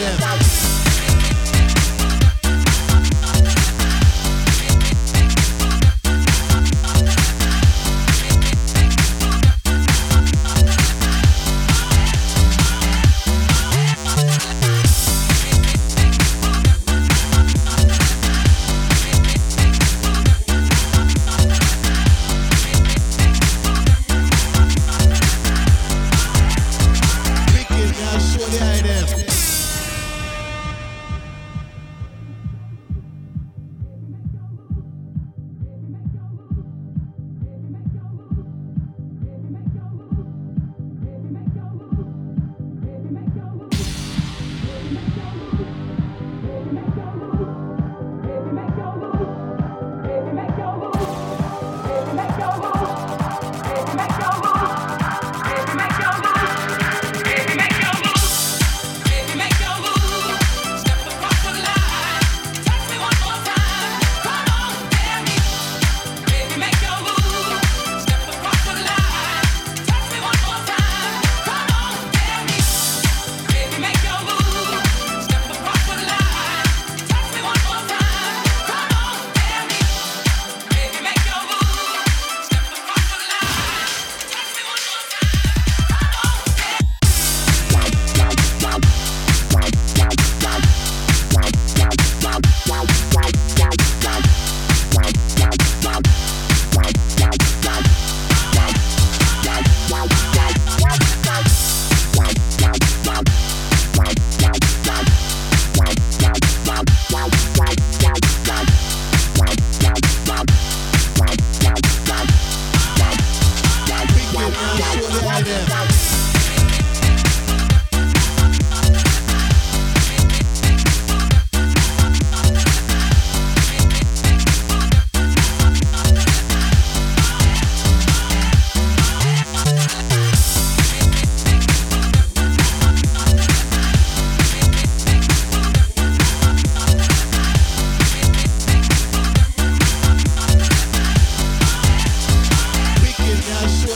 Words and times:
Yeah. 0.00 0.29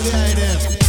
creative. 0.05 0.84